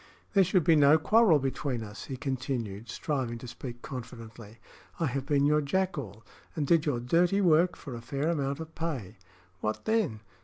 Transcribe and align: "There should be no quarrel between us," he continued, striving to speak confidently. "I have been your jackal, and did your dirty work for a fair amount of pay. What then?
"There 0.33 0.43
should 0.43 0.63
be 0.63 0.75
no 0.75 0.97
quarrel 0.97 1.37
between 1.37 1.83
us," 1.83 2.05
he 2.05 2.17
continued, 2.17 2.89
striving 2.89 3.37
to 3.37 3.47
speak 3.47 3.83
confidently. 3.83 4.57
"I 4.99 5.05
have 5.05 5.27
been 5.27 5.45
your 5.45 5.61
jackal, 5.61 6.25
and 6.55 6.65
did 6.65 6.87
your 6.87 6.99
dirty 6.99 7.39
work 7.39 7.75
for 7.75 7.93
a 7.93 8.01
fair 8.01 8.29
amount 8.29 8.59
of 8.59 8.73
pay. 8.73 9.17
What 9.59 9.85
then? 9.85 10.21